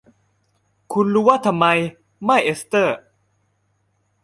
[0.93, 1.65] คุณรู้ว่าทำไม
[2.25, 2.97] ไม่ เอสเธอร์